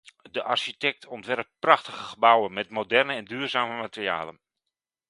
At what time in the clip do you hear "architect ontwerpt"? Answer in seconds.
0.43-1.51